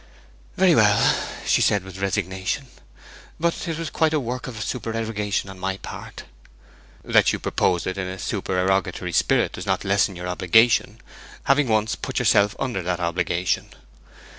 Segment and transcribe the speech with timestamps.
[0.57, 1.15] 'Very well,'
[1.45, 2.69] she said, with resignation.
[3.39, 6.23] 'But it was quite a work of supererogation on my part.'
[7.03, 11.01] 'That you proposed it in a supererogatory spirit does not lessen your obligation,
[11.43, 13.75] having once put yourself under that obligation.